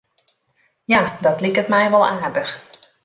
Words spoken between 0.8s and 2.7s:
Ja, dat liket my wol aardich.